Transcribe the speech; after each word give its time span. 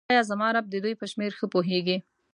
ووایه 0.09 0.27
زما 0.31 0.47
رب 0.55 0.65
د 0.69 0.75
دوی 0.83 0.93
په 0.99 1.05
شمیر 1.11 1.31
ښه 1.39 1.45
پوهیږي. 1.53 1.97